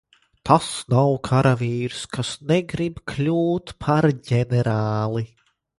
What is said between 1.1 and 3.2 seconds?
karavīrs, kas negrib